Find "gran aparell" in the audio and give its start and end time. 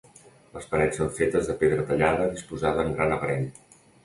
2.97-3.47